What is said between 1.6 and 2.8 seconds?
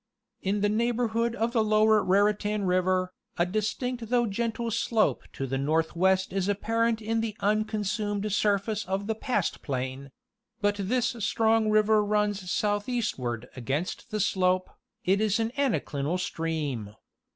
lower Raritan